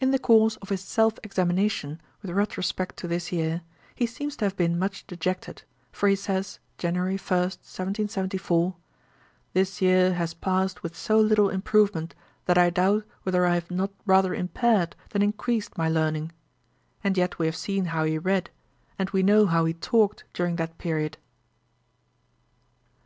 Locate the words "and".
17.04-17.18, 18.98-19.10